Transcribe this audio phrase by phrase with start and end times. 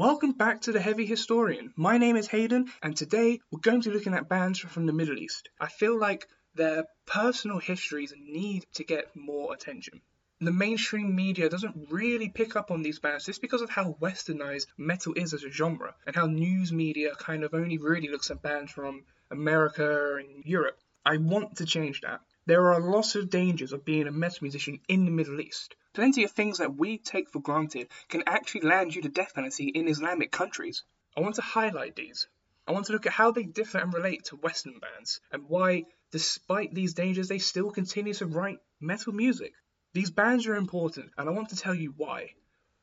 [0.00, 1.74] Welcome back to the Heavy Historian.
[1.76, 4.94] My name is Hayden, and today we're going to be looking at bands from the
[4.94, 5.50] Middle East.
[5.60, 10.00] I feel like their personal histories need to get more attention.
[10.40, 14.68] The mainstream media doesn't really pick up on these bands just because of how westernized
[14.78, 18.40] metal is as a genre, and how news media kind of only really looks at
[18.40, 20.78] bands from America and Europe.
[21.04, 22.22] I want to change that.
[22.46, 25.76] There are a lot of dangers of being a metal musician in the Middle East.
[25.92, 29.66] Plenty of things that we take for granted can actually land you the death penalty
[29.66, 30.84] in Islamic countries.
[31.16, 32.28] I want to highlight these.
[32.68, 35.86] I want to look at how they differ and relate to Western bands, and why,
[36.12, 39.52] despite these dangers, they still continue to write metal music.
[39.92, 42.34] These bands are important, and I want to tell you why.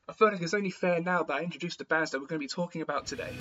[0.06, 2.40] I feel like it's only fair now that I introduce the bands that we're going
[2.40, 3.32] to be talking about today.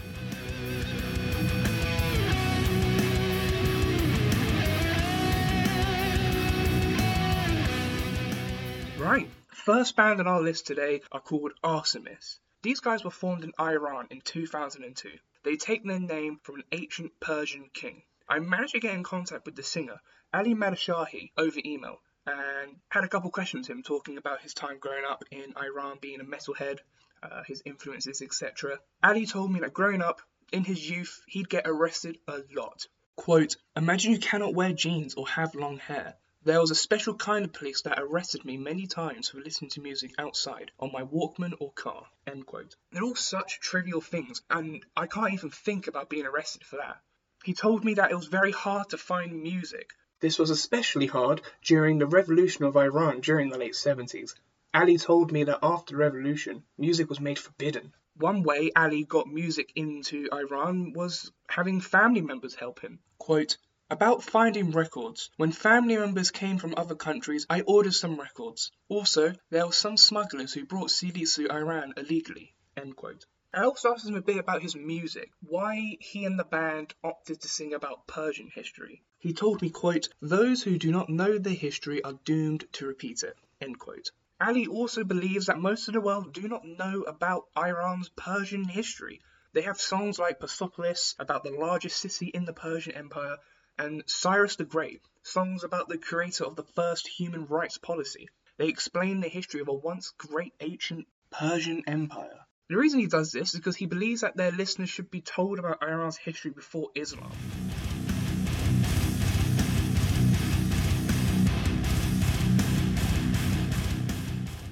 [8.97, 12.39] Right, first band on our list today are called Arsames.
[12.63, 15.11] These guys were formed in Iran in 2002.
[15.43, 18.01] They take their name from an ancient Persian king.
[18.27, 20.01] I managed to get in contact with the singer,
[20.33, 25.05] Ali Madashahi, over email and had a couple questions him talking about his time growing
[25.05, 26.79] up in Iran, being a metalhead,
[27.23, 28.79] uh, his influences, etc.
[29.03, 32.87] Ali told me that growing up, in his youth, he'd get arrested a lot.
[33.15, 36.15] Quote, Imagine you cannot wear jeans or have long hair.
[36.47, 39.81] There was a special kind of police that arrested me many times for listening to
[39.81, 42.07] music outside on my Walkman or car.
[42.25, 42.73] End quote.
[42.89, 47.01] They're all such trivial things, and I can't even think about being arrested for that.
[47.43, 49.89] He told me that it was very hard to find music.
[50.21, 54.33] This was especially hard during the revolution of Iran during the late 70s.
[54.73, 57.93] Ali told me that after the revolution, music was made forbidden.
[58.15, 62.99] One way Ali got music into Iran was having family members help him.
[63.17, 63.57] Quote,
[63.89, 65.29] about finding records.
[65.37, 68.71] When family members came from other countries, I ordered some records.
[68.89, 72.53] Also, there were some smugglers who brought CDs to Iran illegally.
[72.75, 73.25] End quote.
[73.53, 77.39] I also asked him a bit about his music, why he and the band opted
[77.41, 79.03] to sing about Persian history.
[79.19, 83.23] He told me, quote, those who do not know their history are doomed to repeat
[83.23, 84.11] it, end quote.
[84.39, 89.21] Ali also believes that most of the world do not know about Iran's Persian history.
[89.53, 93.37] They have songs like Persepolis, about the largest city in the Persian Empire,
[93.79, 98.27] and Cyrus the Great, songs about the creator of the first human rights policy.
[98.57, 102.39] They explain the history of a once great ancient Persian empire.
[102.69, 105.59] The reason he does this is because he believes that their listeners should be told
[105.59, 107.31] about Iran's history before Islam.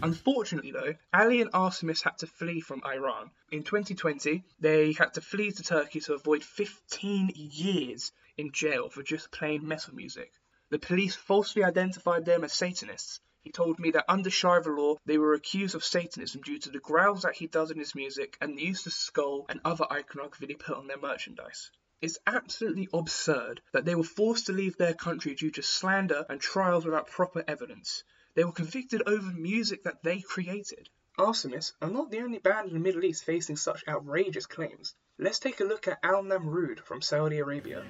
[0.01, 3.31] Unfortunately, though, Ali and Arsames had to flee from Iran.
[3.51, 9.03] In 2020, they had to flee to Turkey to avoid 15 years in jail for
[9.03, 10.31] just playing metal music.
[10.69, 13.19] The police falsely identified them as Satanists.
[13.41, 16.79] He told me that under Sharia law, they were accused of Satanism due to the
[16.79, 20.47] growls that he does in his music and the use of skull and other iconography
[20.47, 21.69] they put on their merchandise.
[22.01, 26.41] It's absolutely absurd that they were forced to leave their country due to slander and
[26.41, 28.03] trials without proper evidence.
[28.33, 30.89] They were convicted over music that they created.
[31.17, 34.93] Arsames are not the only band in the Middle East facing such outrageous claims.
[35.17, 37.85] Let's take a look at Al-Namrood from Saudi Arabia.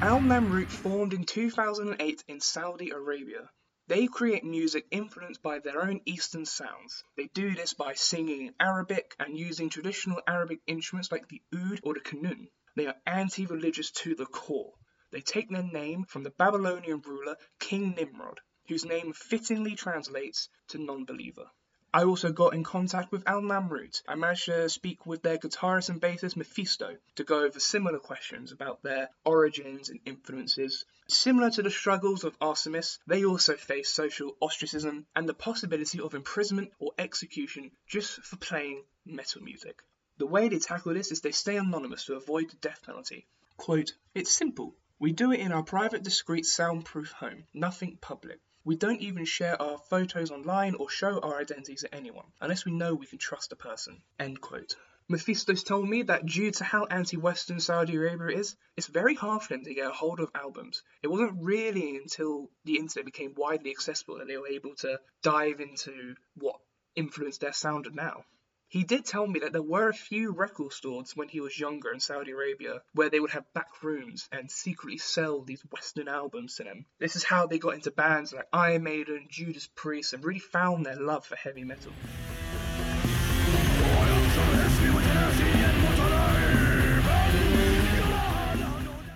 [0.00, 3.50] Al-Namrood formed in 2008 in Saudi Arabia.
[3.88, 7.04] They create music influenced by their own Eastern sounds.
[7.18, 11.80] They do this by singing in Arabic and using traditional Arabic instruments like the oud
[11.82, 12.48] or the kanun.
[12.78, 14.72] They are anti religious to the core.
[15.10, 20.78] They take their name from the Babylonian ruler King Nimrod, whose name fittingly translates to
[20.78, 21.50] non believer.
[21.92, 24.00] I also got in contact with Al-Namrood.
[24.06, 28.52] I managed to speak with their guitarist and bassist Mephisto to go over similar questions
[28.52, 30.84] about their origins and influences.
[31.08, 36.14] Similar to the struggles of Arsames, they also face social ostracism and the possibility of
[36.14, 39.82] imprisonment or execution just for playing metal music.
[40.18, 43.28] The way they tackle this is they stay anonymous to avoid the death penalty.
[43.56, 44.74] Quote, It's simple.
[44.98, 48.40] We do it in our private, discreet, soundproof home, nothing public.
[48.64, 52.72] We don't even share our photos online or show our identities to anyone, unless we
[52.72, 54.02] know we can trust a person.
[54.18, 54.74] End quote.
[55.08, 59.54] Mephistos told me that due to how anti-Western Saudi Arabia is, it's very hard for
[59.54, 60.82] them to get a hold of albums.
[61.00, 65.60] It wasn't really until the internet became widely accessible that they were able to dive
[65.60, 66.60] into what
[66.96, 68.24] influenced their sound now.
[68.70, 71.90] He did tell me that there were a few record stores when he was younger
[71.90, 76.56] in Saudi Arabia where they would have back rooms and secretly sell these Western albums
[76.56, 76.84] to them.
[76.98, 80.84] This is how they got into bands like Iron Maiden, Judas Priest, and really found
[80.84, 81.92] their love for heavy metal.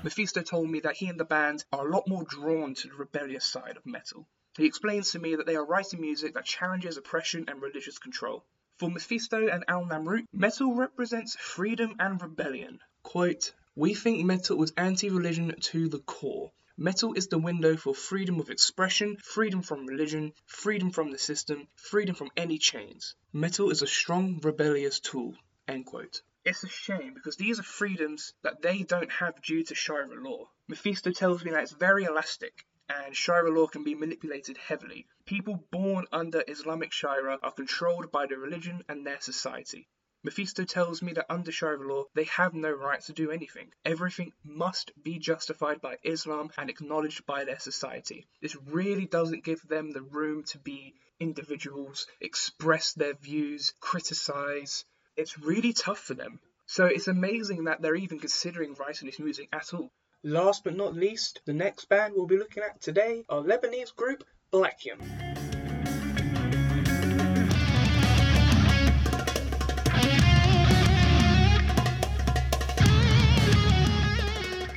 [0.03, 2.95] Mephisto told me that he and the band are a lot more drawn to the
[2.95, 4.27] rebellious side of metal.
[4.57, 8.47] He explains to me that they are writing music that challenges oppression and religious control.
[8.83, 12.81] For Mephisto and Al-Namrood, metal represents freedom and rebellion.
[13.05, 16.51] Quote, We think metal is anti religion to the core.
[16.77, 21.69] Metal is the window for freedom of expression, freedom from religion, freedom from the system,
[21.77, 23.15] freedom from any chains.
[23.33, 25.37] Metal is a strong, rebellious tool.
[25.69, 26.21] End quote.
[26.45, 30.51] It's a shame because these are freedoms that they don't have due to Sharia law.
[30.67, 32.67] Mephisto tells me that it's very elastic
[33.05, 35.07] and Sharia law can be manipulated heavily.
[35.25, 39.89] People born under Islamic Sharia are controlled by their religion and their society.
[40.25, 43.73] Mephisto tells me that under Sharia law, they have no right to do anything.
[43.85, 48.27] Everything must be justified by Islam and acknowledged by their society.
[48.41, 54.85] This really doesn't give them the room to be individuals, express their views, criticize.
[55.17, 56.41] It's really tough for them.
[56.67, 59.91] So it's amazing that they're even considering writing this music at all.
[60.25, 64.23] Last but not least, the next band we'll be looking at today are Lebanese group
[64.53, 65.01] Blaakyum.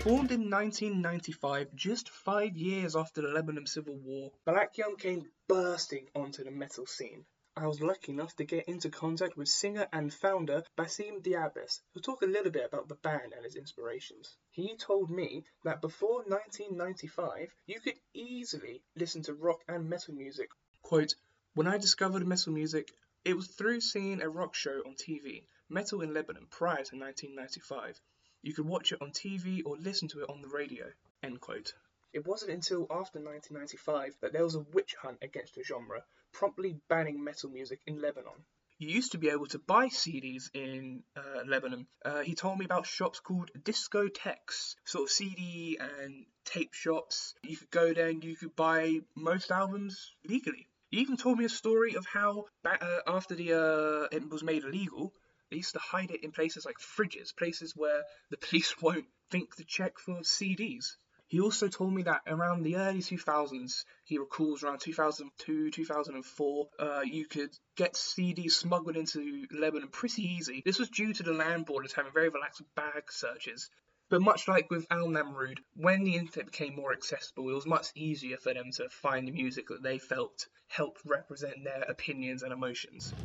[0.01, 6.43] Formed in 1995, just five years after the Lebanon Civil War, Blaakyum came bursting onto
[6.43, 7.23] the metal scene.
[7.57, 12.03] I was lucky enough to get into contact with singer and founder Bassem Deaibess, who'll
[12.03, 14.35] talk a little bit about the band and its inspirations.
[14.51, 20.49] He told me that before 1995, you could easily listen to rock and metal music.
[20.81, 21.15] Quote,
[21.53, 22.91] When I discovered metal music,
[23.23, 28.01] it was through seeing a rock show on TV, Metal in Lebanon, prior to 1995.
[28.41, 30.91] You could watch it on TV or listen to it on the radio.
[31.23, 31.73] End quote.
[32.11, 36.03] It wasn't until after 1995 that there was a witch hunt against the genre,
[36.37, 38.33] promptly banning metal music in Lebanon.
[38.77, 41.87] You used to be able to buy CDs in uh, Lebanon.
[42.03, 47.35] Uh, he told me about shops called discotheques, sort of CD and tape shops.
[47.41, 50.67] You could go there and you could buy most albums legally.
[50.91, 54.65] He even told me a story of how uh, after the uh, it was made
[54.65, 55.13] illegal,
[55.49, 59.55] they used to hide it in places like fridges, places where the police won't think
[59.55, 60.97] to check for CDs.
[61.27, 67.01] He also told me that around the early 2000s, he recalls around 2002, 2004, uh,
[67.03, 70.61] you could get CDs smuggled into Lebanon pretty easy.
[70.63, 73.69] This was due to the landlords having very relaxed bag searches.
[74.07, 78.37] But much like with Al-Namrood, when the internet became more accessible, it was much easier
[78.37, 83.15] for them to find the music that they felt helped represent their opinions and emotions.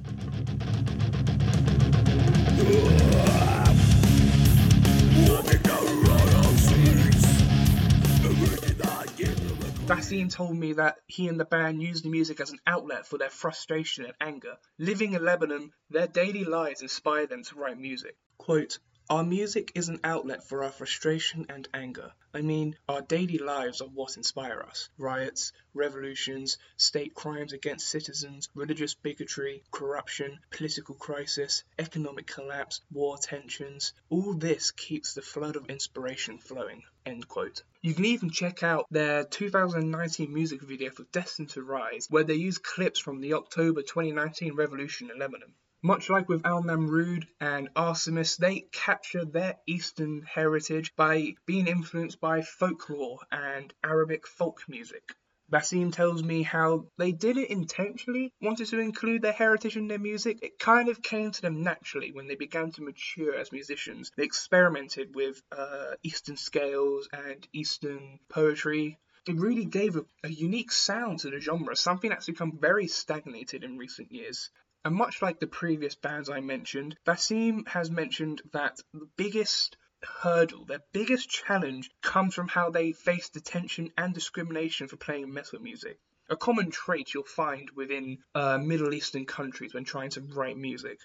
[10.11, 13.17] Bassem told me that he and the band used the music as an outlet for
[13.17, 14.57] their frustration and anger.
[14.77, 18.17] Living in Lebanon, their daily lives inspired them to write music.
[18.37, 18.81] Quote,
[19.11, 22.13] our music is an outlet for our frustration and anger.
[22.33, 24.89] I mean, our daily lives are what inspire us.
[24.99, 33.95] Riots, revolutions, state crimes against citizens, religious bigotry, corruption, political crisis, economic collapse, war tensions.
[34.11, 36.85] All this keeps the flood of inspiration flowing.
[37.05, 37.65] End quote.
[37.83, 42.35] You can even check out their 2019 music video for Destined to Rise, where they
[42.35, 45.53] use clips from the October 2019 revolution in Lebanon.
[45.83, 52.43] Much like with Al-Namrood and Arsames, they capture their Eastern heritage by being influenced by
[52.43, 55.15] folklore and Arabic folk music.
[55.51, 60.39] Bassem tells me how they didn't intentionally wanted to include their heritage in their music.
[60.43, 64.13] It kind of came to them naturally when they began to mature as musicians.
[64.15, 68.99] They experimented with uh, Eastern scales and Eastern poetry.
[69.27, 73.65] It really gave a, a unique sound to the genre, something that's become very stagnated
[73.65, 74.51] in recent years.
[74.83, 80.65] And much like the previous bands I mentioned, Bassem has mentioned that the biggest hurdle,
[80.65, 85.99] their biggest challenge comes from how they face detention and discrimination for playing metal music.
[86.31, 90.99] A common trait you'll find within uh, Middle Eastern countries when trying to write music.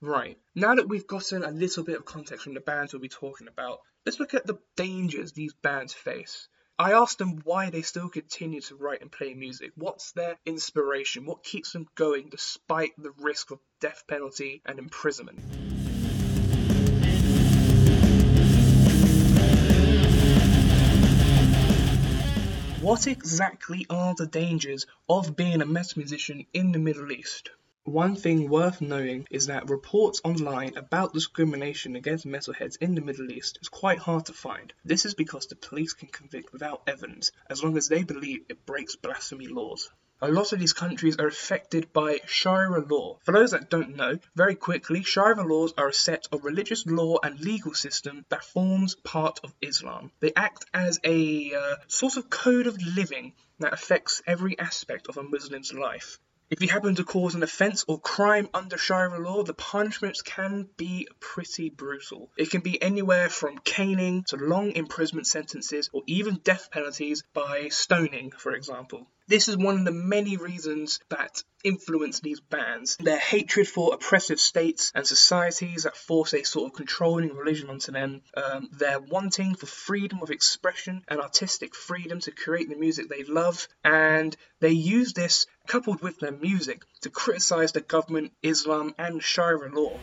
[0.00, 3.08] Right, now that we've gotten a little bit of context from the bands we'll be
[3.08, 6.48] talking about, let's look at the dangers these bands face.
[6.78, 9.72] I asked them why they still continue to write and play music.
[9.76, 11.26] What's their inspiration?
[11.26, 15.38] What keeps them going despite the risk of death penalty and imprisonment?
[22.80, 27.50] What exactly are the dangers of being a metal musician in the Middle East?
[27.84, 33.32] One thing worth knowing is that reports online about discrimination against metalheads in the Middle
[33.32, 34.72] East is quite hard to find.
[34.84, 38.64] This is because the police can convict without evidence, as long as they believe it
[38.66, 39.90] breaks blasphemy laws.
[40.20, 43.18] a lot of these countries are affected by Sharia law.
[43.24, 47.18] For those that don't know, very quickly, Sharia laws are a set of religious law
[47.20, 50.12] and legal system that forms part of Islam.
[50.20, 55.16] They act as a uh, sort of code of living that affects every aspect of
[55.16, 56.20] a Muslim's life.
[56.52, 60.68] If you happen to cause an offence or crime under Sharia law, the punishments can
[60.76, 62.30] be pretty brutal.
[62.36, 67.68] It can be anywhere from caning to long imprisonment sentences or even death penalties by
[67.68, 69.06] stoning, for example.
[69.28, 72.96] This is one of the many reasons that influence these bans.
[72.96, 77.92] Their hatred for oppressive states and societies that force a sort of controlling religion onto
[77.92, 83.08] them, um, their wanting for freedom of expression and artistic freedom to create the music
[83.08, 88.94] they love, and they use this coupled with their music to criticize the government, Islam,
[88.98, 89.98] and Sharia law.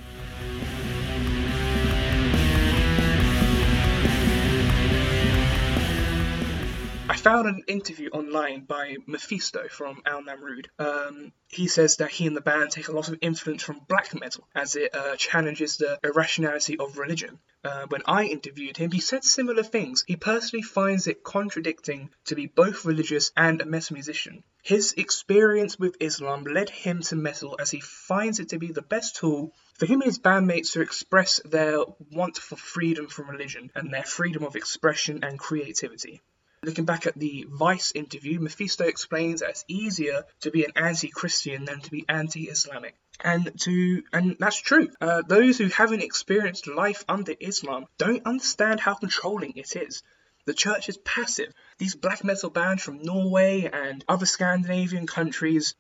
[7.09, 10.67] I found an interview online by Mephisto from Al-Namrood.
[10.77, 14.13] Um, he says that he and the band take a lot of influence from black
[14.13, 17.39] metal as it uh, challenges the irrationality of religion.
[17.63, 20.03] Uh, when I interviewed him, he said similar things.
[20.05, 24.43] He personally finds it contradicting to be both religious and a metal musician.
[24.61, 28.83] His experience with Islam led him to metal as he finds it to be the
[28.83, 31.79] best tool for him and his bandmates to express their
[32.11, 36.21] want for freedom from religion and their freedom of expression and creativity.
[36.61, 41.63] Looking back at the Vice interview, Mephisto explains that it's easier to be an anti-Christian
[41.63, 42.95] than to be anti-Islamic.
[43.21, 44.89] And to and that's true.
[44.99, 50.03] Uh, those who haven't experienced life under Islam don't understand how controlling it is.
[50.45, 51.53] The church is passive.
[51.77, 55.75] These black metal bands from Norway and other Scandinavian countries,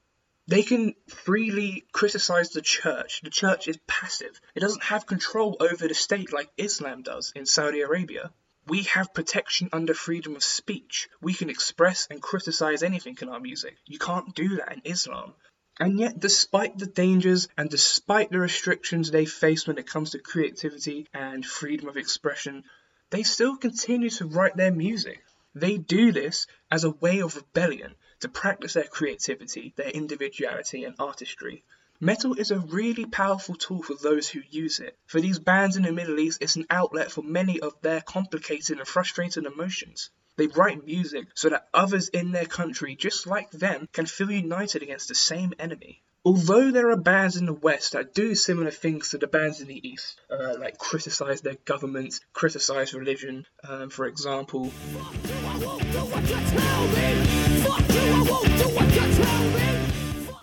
[0.47, 3.21] they can freely criticize the church.
[3.21, 4.39] The church is passive.
[4.55, 8.31] It doesn't have control over the state like Islam does in Saudi Arabia.
[8.69, 11.09] We have protection under freedom of speech.
[11.21, 13.75] We can express and criticize anything in our music.
[13.87, 15.33] You can't do that in Islam.
[15.79, 20.19] And yet, despite the dangers and despite the restrictions they face when it comes to
[20.19, 22.63] creativity and freedom of expression,
[23.09, 25.23] they still continue to write their music.
[25.55, 30.95] They do this as a way of rebellion to practice their creativity, their individuality, and
[30.99, 31.63] artistry.
[32.01, 34.97] Metal is a really powerful tool for those who use it.
[35.05, 38.77] For these bands in the Middle East, it's an outlet for many of their complicated
[38.77, 40.09] and frustrated emotions.
[40.37, 44.81] They write music so that others in their country, just like them, can feel united
[44.81, 46.01] against the same enemy.
[46.23, 49.67] Although there are bands in the West that do similar things to the bands in
[49.67, 54.71] the East, uh, like criticize their governments, criticize religion, um, for example.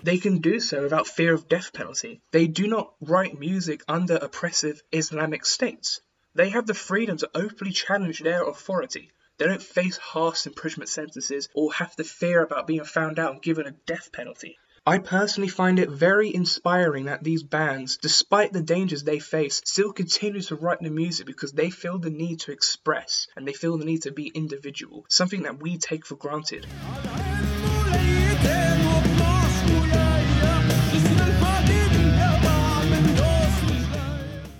[0.06, 2.20] They can do so without fear of death penalty.
[2.30, 6.00] They do not write music under oppressive Islamic states.
[6.32, 9.10] They have the freedom to openly challenge their authority.
[9.38, 13.42] They don't face harsh imprisonment sentences or have to fear about being found out and
[13.42, 14.56] given a death penalty.
[14.86, 19.92] I personally find it very inspiring that these bands, despite the dangers they face, still
[19.92, 23.76] continue to write the music because they feel the need to express and they feel
[23.76, 26.64] the need to be individual, something that we take for granted.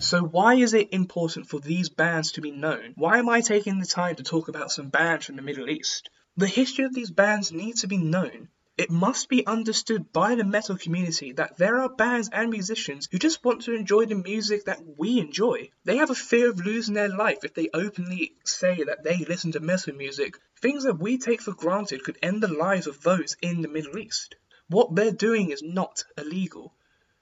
[0.06, 2.92] So why is it important for these bands to be known?
[2.94, 6.10] Why am I taking the time to talk about some bands from the Middle East?
[6.36, 8.48] The history of these bands needs to be known.
[8.78, 13.18] It must be understood by the metal community that there are bands and musicians who
[13.18, 15.70] just want to enjoy the music that we enjoy.
[15.82, 19.50] They have a fear of losing their life if they openly say that they listen
[19.52, 20.38] to metal music.
[20.60, 23.98] Things that we take for granted could end the lives of those in the Middle
[23.98, 24.36] East.
[24.68, 26.74] What they're doing is not illegal.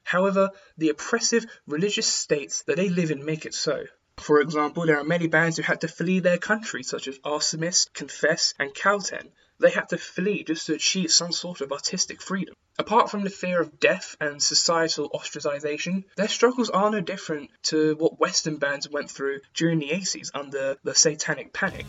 [0.04, 3.86] However, the oppressive religious states that they live in make it so.
[4.18, 7.92] For example, there are many bands who had to flee their country, such as Arsames,
[7.92, 9.32] Confess, and Kowten.
[9.58, 12.54] They had to flee just to achieve some sort of artistic freedom.
[12.78, 17.94] Apart from the fear of death and societal ostracization, their struggles are no different to
[17.96, 21.86] what Western bands went through during the 80s under the Satanic Panic.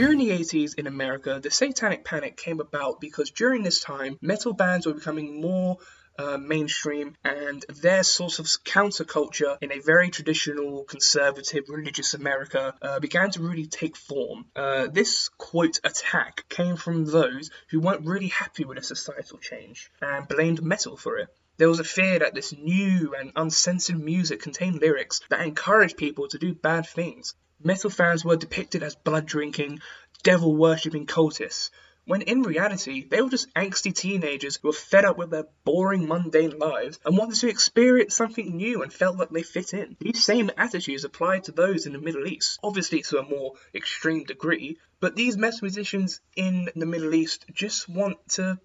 [0.00, 4.54] During the 80s in America, the Satanic Panic came about because during this time, metal
[4.54, 5.76] bands were becoming more
[6.18, 12.98] uh, mainstream and their sort of counterculture in a very traditional, conservative, religious America uh,
[12.98, 14.46] began to really take form.
[14.56, 19.90] Uh, this quote attack came from those who weren't really happy with the societal change
[20.00, 21.28] and blamed metal for it.
[21.58, 26.26] There was a fear that this new and uncensored music contained lyrics that encouraged people
[26.28, 27.34] to do bad things.
[27.62, 29.80] Metal fans were depicted as blood drinking,
[30.22, 31.70] devil worshipping cultists.
[32.06, 36.08] when in reality, they were just angsty teenagers who were fed up with their boring,
[36.08, 39.96] mundane lives and wanted to experience something new and felt like they fit in.
[40.00, 44.24] These same attitudes applied to those in the Middle East, obviously to a more extreme
[44.24, 48.58] degree, but these metal musicians in the Middle East just want to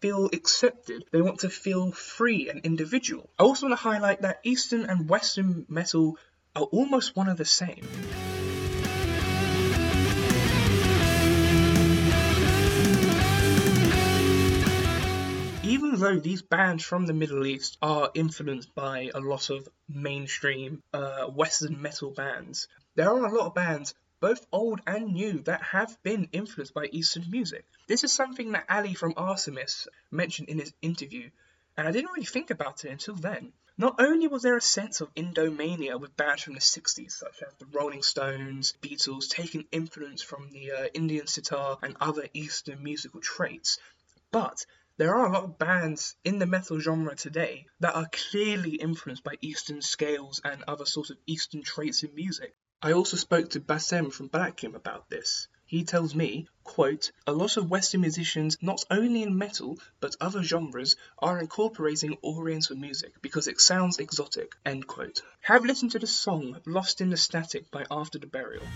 [0.00, 1.04] feel accepted.
[1.10, 3.30] They want to feel free and individual.
[3.38, 6.18] I also want to highlight that Eastern and Western metal
[6.54, 7.86] are almost one of the same.
[16.00, 20.82] Even though these bands from the Middle East are influenced by a lot of mainstream
[20.94, 25.62] uh, Western metal bands, there are a lot of bands, both old and new, that
[25.62, 27.66] have been influenced by Eastern music.
[27.86, 31.28] This is something that Ali from Arsames mentioned in his interview,
[31.76, 33.52] and I didn't really think about it until then.
[33.76, 37.52] Not only was there a sense of Indomania with bands from the 60s, such as
[37.58, 43.20] the Rolling Stones, Beatles, taking influence from the uh, Indian sitar and other Eastern musical
[43.20, 43.76] traits,
[44.32, 44.64] but
[45.00, 49.24] there are a lot of bands in the metal genre today that are clearly influenced
[49.24, 52.54] by Eastern scales and other sorts of Eastern traits in music.
[52.82, 55.48] I also spoke to Bassem from Blaakyum about this.
[55.64, 60.42] He tells me, quote, a lot of Western musicians, not only in metal, but other
[60.42, 65.22] genres, are incorporating Oriental music because it sounds exotic, end quote.
[65.40, 68.66] Have listened to the song Lost in the Static by After the Burial.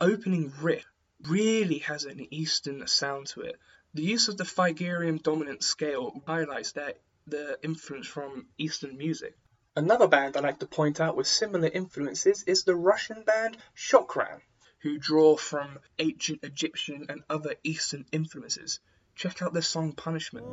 [0.00, 0.84] Opening riff
[1.28, 3.56] really has an Eastern sound to it.
[3.92, 9.36] The use of the Phrygian dominant scale highlights that the influence from Eastern music.
[9.76, 14.40] Another band I like to point out with similar influences is the Russian band Shokran,
[14.80, 18.80] who draw from ancient Egyptian and other Eastern influences.
[19.14, 20.46] Check out their song Punishment.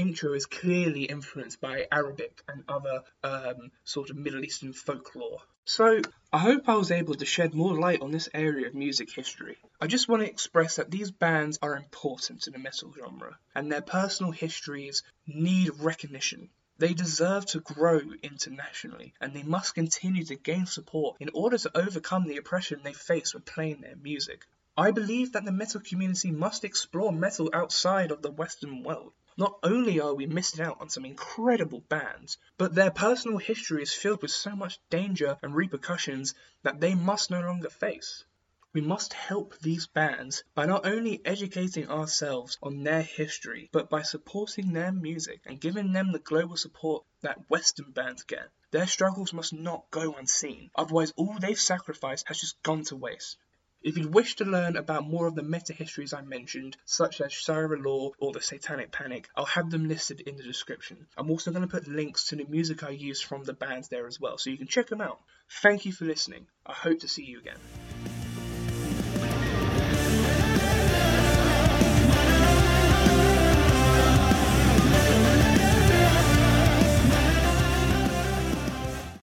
[0.00, 5.42] Intro is clearly influenced by Arabic and other um, sort of Middle Eastern folklore.
[5.66, 6.00] So,
[6.32, 9.58] I hope I was able to shed more light on this area of music history.
[9.78, 13.70] I just want to express that these bands are important to the metal genre, and
[13.70, 16.48] their personal histories need recognition.
[16.78, 21.76] They deserve to grow internationally, and they must continue to gain support in order to
[21.76, 24.46] overcome the oppression they face when playing their music.
[24.78, 29.12] I believe that the metal community must explore metal outside of the Western world.
[29.40, 33.90] Not only are we missing out on some incredible bands, but their personal history is
[33.90, 38.22] filled with so much danger and repercussions that they must no longer face.
[38.74, 44.02] We must help these bands by not only educating ourselves on their history, but by
[44.02, 48.50] supporting their music and giving them the global support that Western bands get.
[48.72, 53.38] Their struggles must not go unseen, otherwise, all they've sacrificed has just gone to waste.
[53.82, 57.32] If you wish to learn about more of the meta histories I mentioned, such as
[57.32, 61.06] Sharia law or the Satanic Panic, I'll have them listed in the description.
[61.16, 64.06] I'm also going to put links to the music I use from the bands there
[64.06, 65.20] as well, so you can check them out.
[65.62, 66.46] Thank you for listening.
[66.66, 68.19] I hope to see you again.